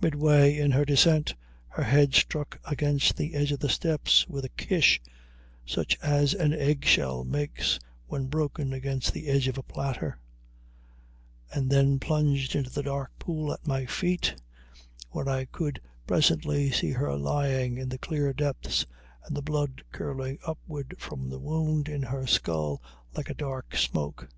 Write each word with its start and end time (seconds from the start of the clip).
Midway 0.00 0.56
in 0.56 0.70
her 0.70 0.86
descent 0.86 1.34
her 1.66 1.82
head 1.82 2.14
struck 2.14 2.58
against 2.64 3.18
the 3.18 3.34
edge 3.34 3.52
of 3.52 3.60
the 3.60 3.68
steps, 3.68 4.26
with 4.26 4.46
a 4.46 4.56
kish, 4.56 4.98
such 5.66 5.98
as 6.02 6.32
an 6.32 6.54
egg 6.54 6.86
shell 6.86 7.22
makes 7.22 7.78
when 8.06 8.28
broken 8.28 8.72
against 8.72 9.12
the 9.12 9.28
edge 9.28 9.46
of 9.46 9.58
a 9.58 9.62
platter, 9.62 10.18
and 11.52 11.68
then 11.68 11.98
plunged 11.98 12.56
into 12.56 12.70
the 12.70 12.82
dark 12.82 13.10
pool 13.18 13.52
at 13.52 13.66
my 13.66 13.84
feet, 13.84 14.40
where 15.10 15.28
I 15.28 15.44
could 15.44 15.82
presently 16.06 16.70
see 16.70 16.92
her 16.92 17.14
lying 17.14 17.76
in 17.76 17.90
the 17.90 17.98
clear 17.98 18.32
depths 18.32 18.86
and 19.26 19.36
the 19.36 19.42
blood 19.42 19.84
curling 19.92 20.38
upward 20.46 20.94
from 20.98 21.28
the 21.28 21.38
wound 21.38 21.90
in 21.90 22.04
her 22.04 22.26
skull 22.26 22.80
like 23.14 23.28
a 23.28 23.34
dark 23.34 23.76
smoke. 23.76 24.30